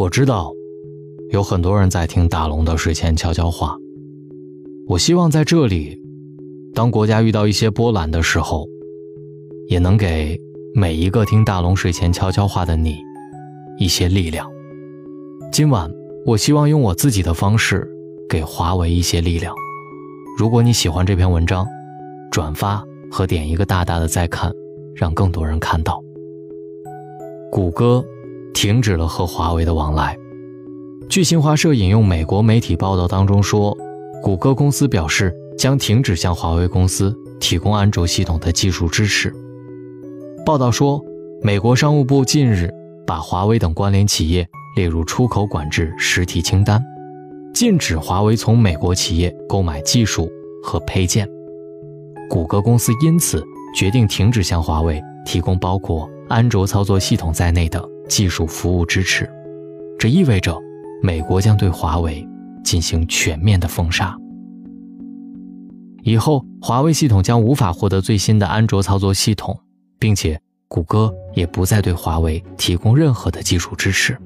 [0.00, 0.50] 我知道，
[1.28, 3.76] 有很多人在听大龙的睡前悄悄话。
[4.86, 5.94] 我希望在这里，
[6.72, 8.66] 当国家遇到一些波澜的时候，
[9.68, 10.40] 也能给
[10.74, 12.96] 每一个听大龙睡前悄悄话的你
[13.78, 14.50] 一些力量。
[15.52, 15.92] 今晚，
[16.24, 17.86] 我希望用我自己的方式
[18.26, 19.54] 给华为一些力量。
[20.38, 21.66] 如果你喜欢这篇文章，
[22.32, 24.50] 转发和点一个大大的再看，
[24.94, 26.02] 让更多人看到。
[27.52, 28.02] 谷歌。
[28.54, 30.16] 停止了和华为的往来。
[31.08, 33.76] 据新华社引用美国媒体报道当中说，
[34.22, 39.34] 谷歌公司表示将停止向华为公司提供安卓系统的技术支持。
[40.46, 41.04] 报道说，
[41.42, 42.70] 美国商务部近日
[43.06, 46.80] 把华为等关联企业列入出口管制实体清单，
[47.52, 50.30] 禁止华为从美国企业购买技术
[50.62, 51.28] 和配件。
[52.28, 57.84] 谷歌公司因此决定停止向华为提供包括安卓操作系统在内的。
[58.10, 59.30] 技术服务支持，
[59.96, 60.60] 这意味着
[61.00, 62.26] 美国将对华为
[62.64, 64.14] 进行全面的封杀。
[66.02, 69.56] 以后，华为系统将无法获得最新的安卓操作系统，
[69.96, 74.18] 并且谷歌也不再对华为提供任何的技术支持。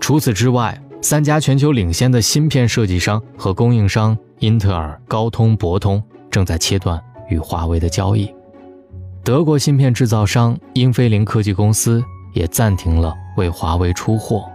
[0.00, 8.34] 除此之外，三家全球领先的芯片设计商和供应商英特尔、高通、博通正在切断与华为的交易。
[9.22, 12.02] 德国芯片制造商英飞凌科技公司。
[12.32, 14.50] 也暂停了为华为出货。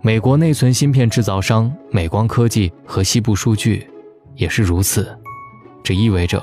[0.00, 3.88] 美国内存芯片制造商美光科技和西部数据
[4.34, 5.18] 也是如此。
[5.82, 6.42] 这意味着，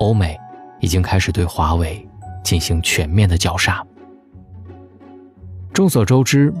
[0.00, 0.38] 欧美
[0.80, 2.06] 已经开始对华为
[2.42, 3.82] 进行全面的绞杀。
[5.72, 6.52] 众所周知，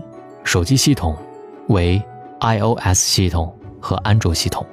[0.44, 1.16] 手机系统
[1.68, 2.02] 为
[2.40, 4.66] iOS 系统和安卓系统。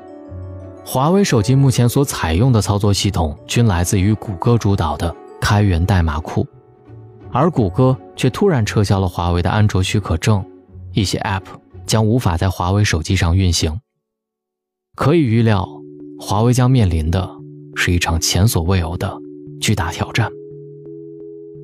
[0.84, 6.48] 华为手机目前所采用的操作系统均来自于谷歌主导的开源代码库。
[7.34, 10.46] 而谷歌却突然撤销了华为的安卓许可证，
[10.94, 11.44] 一些 App
[11.86, 13.80] 将无法在华为手机上运行。
[14.96, 15.68] 可以预料，
[16.20, 17.30] 华为将面临的
[17.76, 19.18] 是一场前所未有的
[19.62, 20.30] 巨大挑战。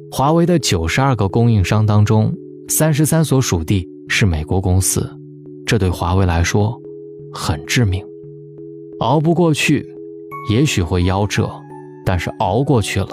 [0.09, 2.33] 华为的九十二个供应商当中，
[2.69, 5.09] 三十三所属地是美国公司，
[5.65, 6.79] 这对华为来说
[7.33, 8.03] 很致命。
[8.99, 9.85] 熬不过去，
[10.49, 11.51] 也许会夭折，
[12.05, 13.09] 但是熬过去了，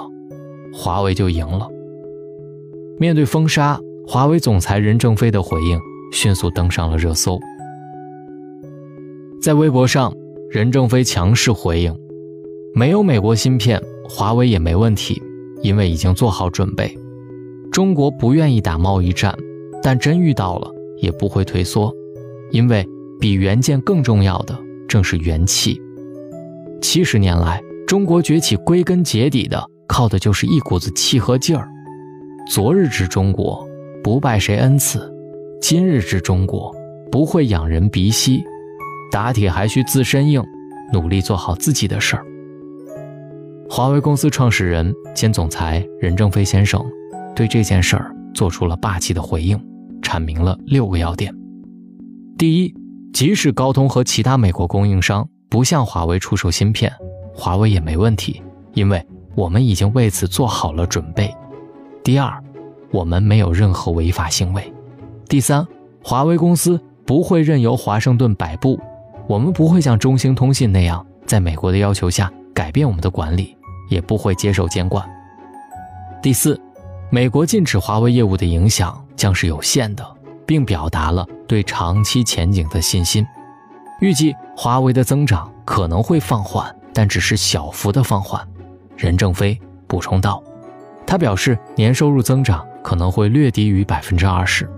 [0.73, 1.69] 华为就赢了。
[2.99, 5.79] 面对封杀，华为总裁任正非的回应
[6.13, 7.39] 迅速登上了热搜。
[9.43, 10.15] 在微博上，
[10.51, 11.95] 任正非强势回应
[12.73, 15.21] ：“没有美国芯片，华为也没问题，
[15.63, 16.97] 因为已经做好准备。
[17.73, 19.37] 中国不愿意打贸易战，
[19.83, 21.93] 但真遇到了也不会退缩，
[22.53, 22.87] 因为
[23.21, 24.57] 比元件更重要的
[24.87, 25.81] 正是元气。
[26.81, 31.69] 七十年来，中国崛起归根结底的靠的就是一股子气和劲儿。”
[32.47, 33.67] 昨日之中国，
[34.03, 35.01] 不拜谁恩赐；
[35.63, 36.71] 今日之中国，
[37.11, 38.45] 不会仰人鼻息。
[39.11, 40.45] 打铁还需自身硬，
[40.93, 42.25] 努力做好自己的事儿。
[43.69, 46.85] 华为公司创始人兼总裁任正非先生
[47.35, 49.59] 对这件事儿做出了霸气的回应，
[50.03, 51.35] 阐明了六个要点：
[52.37, 52.75] 第一，
[53.15, 56.93] 即使高通和其他美国供应商不向华为出售芯片，
[57.33, 58.43] 华为也没问题，
[58.75, 59.03] 因为
[59.35, 61.35] 我们已经为此做好了准备。
[62.05, 62.39] 第二，
[62.91, 64.71] 我们没有任何违法行为。
[65.27, 65.67] 第三，
[66.03, 68.79] 华为公司不会任由华盛顿摆布，
[69.27, 73.57] 我们不会像中兴通信那样，在美国的要求下改变我们的管理，
[73.89, 75.03] 也不会接受监管。
[76.23, 76.61] 第四，
[77.09, 80.07] 美国禁止华为业务的影响将是有限的，
[80.45, 83.27] 并表达了对长期前景的信心。
[84.03, 88.47] 预计华为的增长可能会放缓，但只是小幅的放缓。
[88.95, 90.43] 任正非补充道。
[91.07, 94.69] 他表示，年收入增长可能会略低于百分之二十。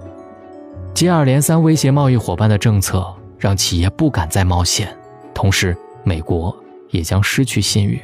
[0.92, 3.06] 接二连三威胁贸易伙伴的政策
[3.38, 4.88] 让企业不敢再冒险，
[5.34, 6.54] 同时美国
[6.90, 8.00] 也将失去信誉，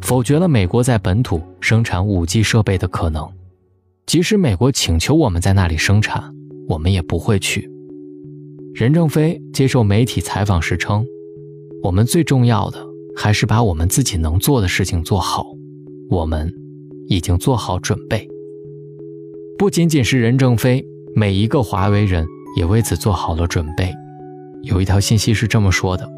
[0.00, 3.28] 否决了美国在本土生产 5G 设备的可能。
[4.04, 6.34] 即使美国请求我们在那里生产，
[6.68, 7.70] 我们也不会去。
[8.74, 11.04] 任正非接受媒体采访时称
[11.82, 12.84] ：“我们最重要的
[13.16, 15.46] 还是把我们自己能做的事情做好。
[16.10, 16.52] 我们。”
[17.08, 18.28] 已经做好准备，
[19.58, 22.26] 不仅仅是任正非，每一个华为人
[22.56, 23.92] 也为此做好了准备。
[24.62, 26.08] 有一条信息是这么说的：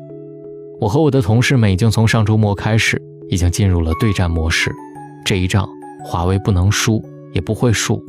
[0.80, 4.72] 我和我的同事们已经从上周末开始，已经进入了对战模式。
[5.24, 5.68] 这一仗，
[6.04, 8.02] 华为不能输，也不会输。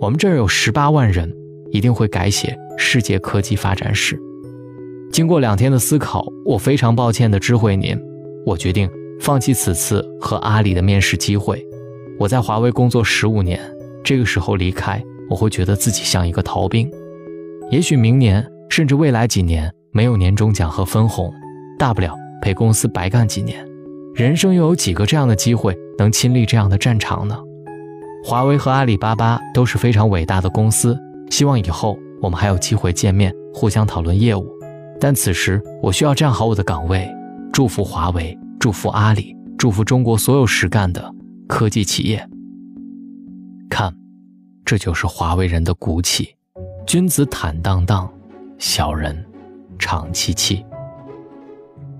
[0.00, 1.32] 我们这儿有十八万人，
[1.70, 4.20] 一定会改写世界科技发展史。
[5.10, 7.96] 经过两天的思考，我非常抱歉地知会您，
[8.44, 8.90] 我决定
[9.20, 11.64] 放弃此次和阿里的面试机会。
[12.18, 13.60] 我在华为工作十五年，
[14.02, 16.90] 这个时候离开我会觉得自己像一个逃兵。
[17.70, 21.32] 也许明年，甚至未来几年没有年终奖和分红，
[21.78, 23.66] 大不了陪公司白干几年。
[24.14, 27.36] 人生又有几个这样的机会能亲历这样的战场呢？
[28.24, 30.96] 华为和阿里巴巴都是非常伟大的公司，
[31.30, 34.48] 希望以后我们还有机会见面，互相讨论业务。
[35.00, 37.10] 但此时我需要站好我的岗位，
[37.52, 41.12] 祝福华为，祝福阿里，祝福中国所有实干的
[41.54, 42.28] 科技企业。
[43.70, 43.94] 看，
[44.64, 46.34] 这就是华为人的骨气，
[46.84, 48.12] 君子坦荡荡，
[48.58, 49.24] 小人
[49.78, 50.66] 长戚戚。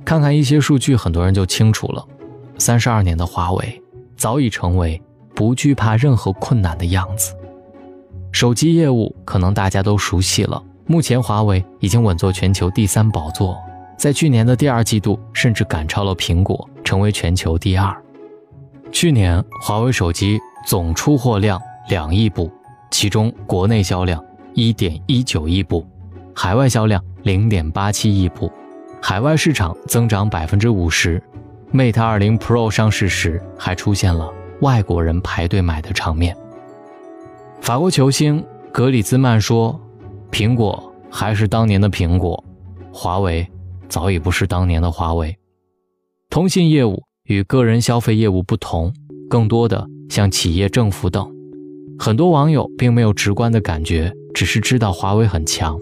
[0.05, 2.05] 看看一些数据，很多人就清楚了。
[2.59, 3.81] 三十二年的华为，
[4.17, 5.01] 早已成为。
[5.37, 7.35] 不惧怕任何困难的样子。
[8.31, 13.57] 手机业务可能大家都熟悉了，目前华为已经稳坐全球第三宝座，
[13.99, 17.97] 在去年的第二季度甚至赶超了苹果，成为全球第二。
[18.95, 21.61] 去年华为手机总出货量
[21.91, 22.49] 两亿部，
[22.93, 24.25] 其中国内销量
[24.55, 25.85] 一点一九亿部，
[26.33, 28.51] 海外销量零点八七亿部，
[29.03, 31.21] 海外市场增长百分之五十。
[31.73, 34.33] Mate 二零 Pro 上市时还出现了。
[34.61, 36.35] 外国人排队买的场面。
[37.61, 39.79] 法国球星格里兹曼说
[40.31, 42.43] ：“苹果还是当年的苹果，
[42.93, 43.47] 华为
[43.89, 45.37] 早已不是当年的华为。”
[46.31, 48.93] 通信业务与个人消费业务不同，
[49.31, 51.27] 更多的像企业、政府等。
[51.99, 55.79] 很多网友并没有直观的感觉，只是知道华为很强。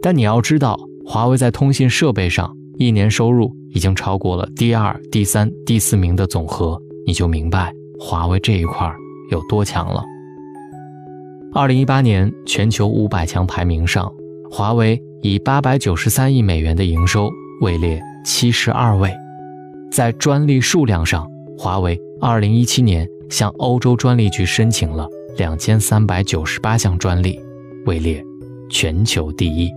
[0.00, 6.80] 但你要知道，华为在通信设备上一年收入已经超过了第二、第三、第四名的总和。
[7.06, 8.90] 你就明白华为这一块
[9.30, 10.02] 有多强了。
[11.52, 14.10] 二零一八年全球五百强排名上，
[14.50, 17.28] 华为以八百九十三亿美元的营收
[17.60, 19.12] 位列七十二位。
[19.90, 27.40] 在专利数量上，华为二零一七年向欧洲专利局申请了两千三百九十八项专利，
[27.86, 28.24] 位列
[28.70, 29.70] 全球第一。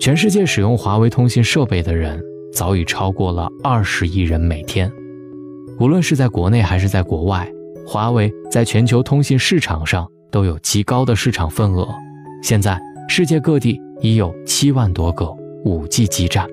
[0.00, 2.20] 全世界使用华为通信设备的人
[2.52, 4.90] 早已超过了二十亿人每天。
[5.78, 7.50] 无论是在国内还是在国外，
[7.86, 11.88] 华为在全球通信市场上都有极高的市场份额。
[12.42, 15.24] 现在，世界各地已有七万多个
[15.64, 16.46] 5G 基站。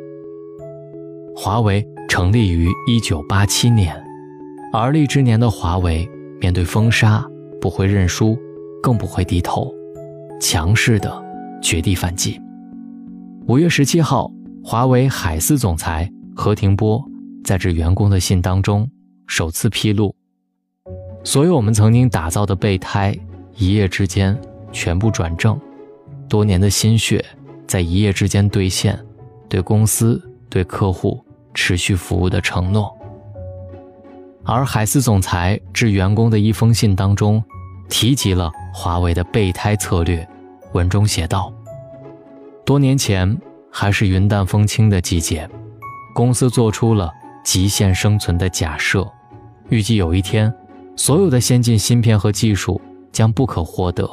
[1.36, 3.96] 华为成立于1987年，
[4.74, 6.10] 而立之年的华为
[6.42, 7.24] 面对封杀
[7.62, 8.36] 不会认输，
[8.82, 9.72] 更不会低头，
[10.42, 11.24] 强势的
[11.62, 12.42] 绝地反击。
[13.48, 14.30] 五月十七号，
[14.64, 17.00] 华为海思总裁何庭波
[17.44, 18.90] 在致员工的信当中。
[19.28, 20.16] 首次披露，
[21.24, 23.16] 所有我们曾经打造的备胎，
[23.56, 24.36] 一夜之间
[24.72, 25.58] 全部转正，
[26.28, 27.24] 多年的心血
[27.68, 29.00] 在一夜之间兑现，
[29.48, 30.20] 对公司、
[30.50, 31.24] 对客户
[31.54, 32.96] 持续服务的承诺。
[34.46, 37.44] 而海思总裁致员工的一封信当中，
[37.90, 40.28] 提及了华为的备胎策略，
[40.74, 41.54] 文中写道：
[42.66, 43.38] 多年前
[43.72, 45.48] 还是云淡风轻的季节，
[46.16, 47.12] 公司做出了
[47.44, 49.08] 极限生存的假设。
[49.70, 50.52] 预计有一天，
[50.96, 52.82] 所有的先进芯片和技术
[53.12, 54.10] 将不可获得，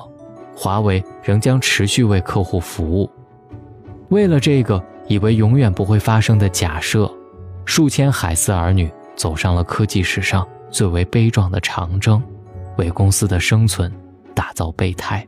[0.55, 3.11] 华为仍将持续为客户服务。
[4.09, 7.11] 为了这个以为永远不会发生的假设，
[7.67, 12.23] 数千海思儿女走上了科技史上最为悲壮的长征，
[12.79, 13.93] 为公司的生存
[14.35, 15.27] 打造备胎。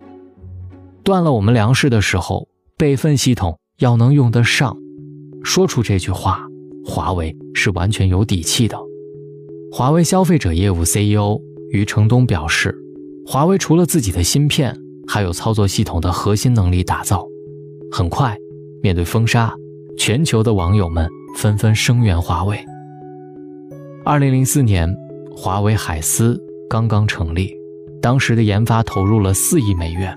[1.02, 4.76] 断了我们粮食的时候，备份系统要能用得上。
[5.42, 6.47] 说出这句话，
[6.85, 8.78] 华为是完全有底气的。
[9.73, 11.40] 华为消费者业务 CEO
[11.73, 12.76] 余承东表示，
[13.26, 14.75] 华为除了自己的芯片，
[15.07, 17.26] 还有操作系统的核心能力打造。
[17.90, 18.37] 很快，
[18.83, 19.54] 面对封杀，
[19.99, 22.59] 全球的网友们纷纷声援华为。
[24.04, 24.92] 二零零四年，
[25.30, 26.37] 华为海思
[26.68, 27.54] 刚刚成立，
[28.02, 30.12] 当时的研发投入了四亿美元。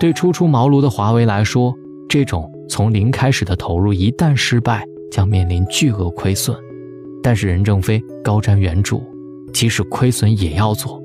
[0.00, 1.72] 对初出茅庐的华为来说，
[2.08, 6.56] 这种从零开始的投入一旦失败，将面临巨额亏损。
[7.22, 9.00] 但是任正非高瞻远瞩，
[9.52, 11.00] 即使亏损也要做。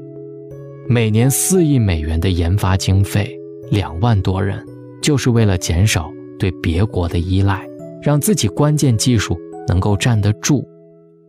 [0.89, 3.31] 每年四亿美元的研发经费，
[3.69, 4.65] 两万多人，
[5.03, 7.63] 就是为了减少对别国的依赖，
[8.05, 9.35] 让自己关键技术
[9.67, 10.63] 能够站得住。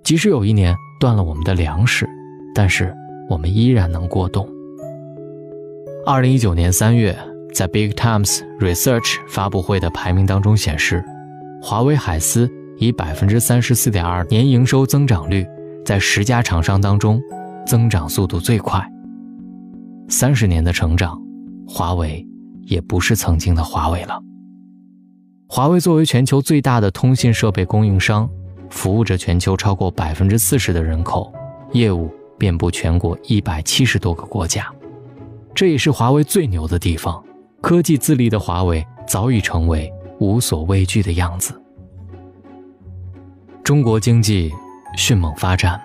[0.04, 2.06] 即使有一年断了我们的粮食，
[2.54, 2.94] 但是
[3.30, 4.46] 我们依然能过冬。
[6.04, 7.16] 二零一九年三月，
[7.54, 11.02] 在 Big Times Research 发布会的排名当中显示，
[11.62, 12.46] 华为海思。
[12.78, 15.46] 以百分之三十四点二年营收增长率，
[15.82, 17.18] 在十家厂商当中，
[17.66, 18.86] 增长速度最快。
[20.10, 21.18] 三十年的成长，
[21.66, 22.22] 华为
[22.64, 24.20] 也不是曾经的华为了。
[25.48, 28.28] 华为作为全球最大的通信设备供应商，
[28.68, 31.32] 服务着全球超过百分之四十的人口，
[31.72, 34.66] 业务遍布全国一百七十多个国家。
[35.54, 37.22] 这也是华为最牛的地方。
[37.60, 41.60] 科技自立的华为早已成为无所畏惧的样子。
[43.64, 44.52] 中国经济
[44.96, 45.80] 迅猛发展，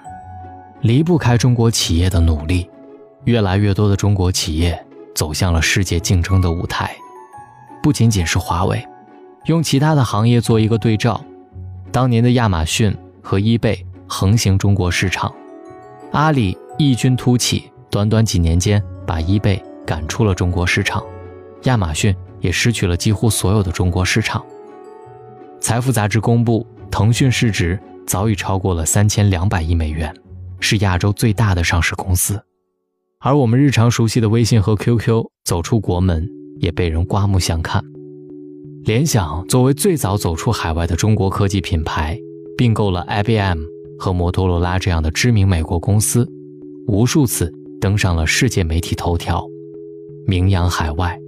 [0.82, 2.70] 离不开中国企业的努力。
[3.26, 6.96] 越来越多的中国企业走向了世界竞争的舞台。
[7.82, 8.84] 不仅仅是华为，
[9.46, 11.24] 用其他的行业做一个对照，
[11.92, 15.34] 当年的亚马逊和易贝横行中国市场，
[16.12, 21.04] 阿里异军突起，短短几年间把易贝赶出了中国市场，
[21.64, 24.44] 亚马逊也失去了几乎所有的中国市场。
[25.60, 30.14] 财富杂志公布，腾讯市值早已超过了三千两百亿美元，
[30.60, 32.40] 是亚洲最大的上市公司。
[33.20, 36.42] 而我们日常熟悉的微信和 QQ 走出国门。
[36.62, 37.84] 也被人刮目相看。
[38.84, 42.20] 联想作为最早走出海外的中国科技品牌，
[42.58, 43.60] 并购了 IBM
[44.00, 46.28] 和摩托罗拉这样的知名美国公司，
[46.88, 49.46] 无数次登上了世界媒体头条，
[50.26, 51.20] 名扬海外。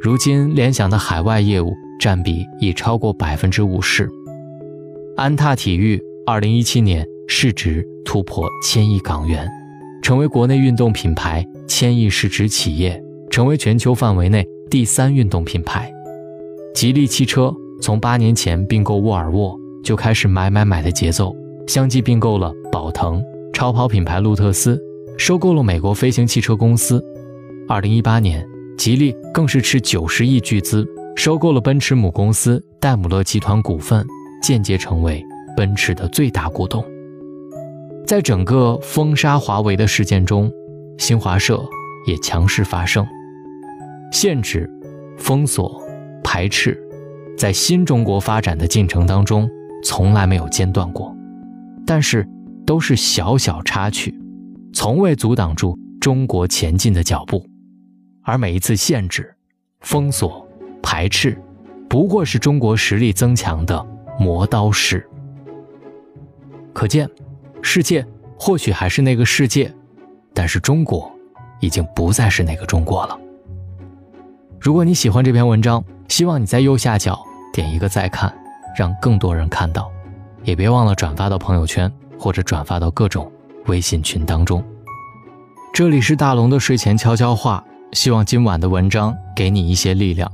[0.00, 4.10] 如今，联想的海外业务占比已超过百分之五十。
[5.16, 9.48] 安踏体育二零一七年市值突破千亿港元，
[10.02, 13.00] 成为国内运动品牌千亿市值企业。
[13.30, 15.90] 成为全球范围内第三运动品牌，
[16.74, 21.34] 吉利汽车从八年前并购沃尔沃就开始买买买的节奏，
[21.68, 24.80] 相继并购了宝腾、超跑品牌路特斯，
[25.16, 27.02] 收购了美国飞行汽车公司。
[27.68, 28.44] 二零一八年，
[28.76, 34.04] 吉利更是斥九十亿巨资收购了奔驰母公司戴姆勒集团股份，
[34.42, 35.24] 间接成为
[35.56, 36.84] 奔驰的最大股东。
[38.04, 40.50] 在整个封杀华为的事件中，
[40.98, 41.62] 新华社
[42.08, 43.06] 也强势发声。
[44.12, 44.68] 限制、
[45.16, 45.80] 封锁、
[46.34, 46.76] 排斥，
[47.38, 49.48] 在新中国发展的进程当中
[49.84, 51.16] 从来没有间断过，
[51.86, 52.28] 但是
[52.66, 54.12] 都是小小插曲，
[54.72, 57.46] 从未阻挡住中国前进的脚步。
[58.24, 59.32] 而每一次限制、
[59.82, 60.44] 封锁、
[60.82, 61.40] 排斥，
[61.88, 63.86] 不过是中国实力增强的
[64.18, 65.08] 磨刀石。
[66.72, 67.08] 可见，
[67.62, 68.04] 世界
[68.36, 69.72] 或许还是那个世界，
[70.32, 71.08] 但是中国
[71.60, 73.16] 已经不再是那个中国了。
[74.58, 77.18] 如果你喜欢这篇文章，希望你在右下角
[77.52, 78.32] 点一个再看，
[78.76, 79.90] 让更多人看到，
[80.42, 83.30] 也别忘了转发到朋友圈或者转发到各种
[83.66, 84.62] 微信群当中。
[85.72, 90.30] 这里是大龙的睡前悄悄话，希望今晚的文章给你一些力量。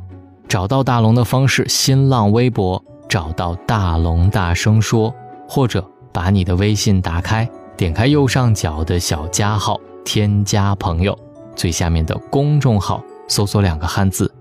[0.48, 5.14] 找到大龙的方式：新浪微博找到大龙大声说，
[5.48, 11.16] 或者把你的微信打开，点开右上角的小加号，添加朋友，
[11.54, 13.02] 最下面的公众号。
[13.28, 14.34] 搜索两个汉字“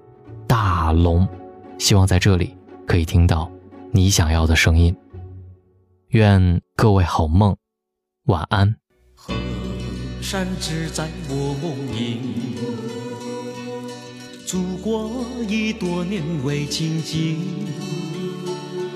[0.91, 1.27] 龙”，
[1.77, 2.55] 希望在这里
[2.85, 3.51] 可以听到
[3.91, 4.95] 你想要的声音。
[6.09, 7.55] 愿各位好梦，
[8.25, 8.75] 晚安。
[9.15, 9.33] 河
[10.21, 12.17] 山只在我梦萦，
[14.45, 17.37] 祖国已多年未亲近。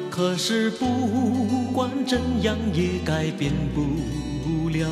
[0.10, 4.88] 可是不管怎样也改变不了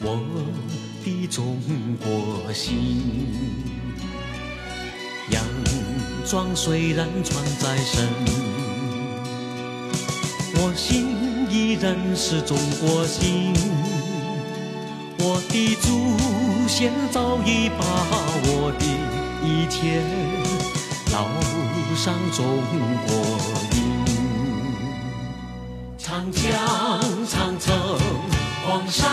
[0.00, 0.20] 我
[1.04, 1.56] 的中
[2.02, 3.49] 国心。
[6.30, 8.08] 装虽然穿在身，
[10.54, 11.08] 我心
[11.50, 13.52] 依然是中国心。
[15.18, 15.88] 我的祖
[16.68, 17.84] 先早已把
[18.46, 18.86] 我的
[19.44, 20.00] 一切
[21.10, 21.26] 烙
[21.96, 22.46] 上中
[23.08, 23.10] 国
[23.74, 23.76] 印。
[25.98, 26.40] 长江、
[27.26, 27.74] 长城、
[28.68, 29.10] 黄山、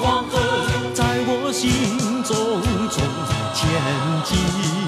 [0.00, 0.38] 黄河，
[0.94, 1.68] 在我心
[2.22, 2.62] 中
[2.94, 3.02] 中
[3.52, 3.66] 前
[4.24, 4.87] 进。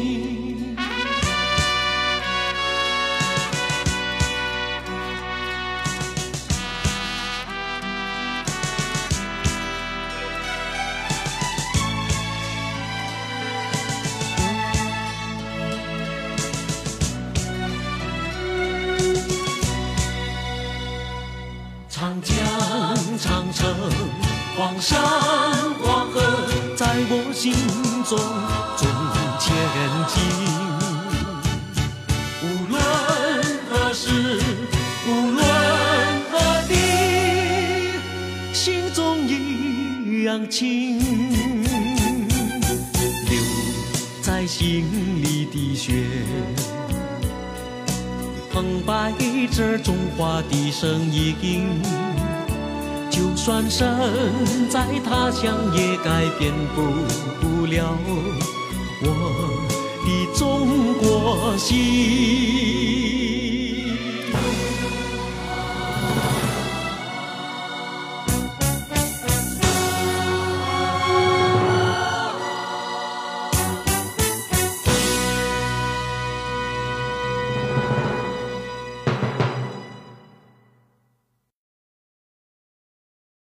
[24.81, 24.99] 山、
[25.79, 26.19] 黄河，
[26.75, 27.53] 在我心
[28.03, 28.17] 中
[28.75, 28.89] 中
[29.39, 29.47] 前
[30.09, 30.19] 进。
[32.41, 32.81] 无论
[33.69, 34.09] 何时，
[35.07, 35.39] 无论
[36.31, 36.33] 何
[36.67, 36.73] 地，
[38.51, 39.61] 心中一样。
[40.23, 40.97] 两情，
[43.27, 43.35] 留
[44.21, 44.85] 在心
[45.21, 46.05] 里的血，
[48.53, 49.11] 澎湃
[49.51, 51.81] 着中华的声音。
[53.41, 53.89] 就算身
[54.69, 57.97] 在他乡，也改变不了
[59.01, 59.05] 我
[60.05, 60.07] 的
[60.37, 63.30] 中国心。